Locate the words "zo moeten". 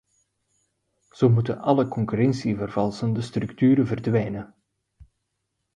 1.11-1.59